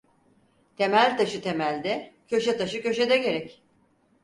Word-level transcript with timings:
Temel 0.77 1.17
taşı 1.17 1.41
temelde, 1.41 2.13
köşe 2.27 2.57
taşı 2.57 2.81
köşede 2.81 3.17
gerek. 3.17 3.63